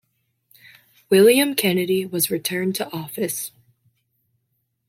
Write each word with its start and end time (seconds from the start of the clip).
William 1.11 1.53
Kennedy 1.53 2.07
was 2.07 2.31
returned 2.31 2.73
to 2.73 2.91
office. 2.91 3.51